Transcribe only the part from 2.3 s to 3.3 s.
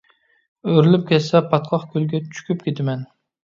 چۆكۈپ كېتىمەن.